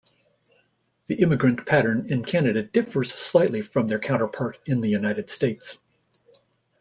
[1.05, 5.77] The immigrant pattern in Canada differs slightly from their counterpart in the United States.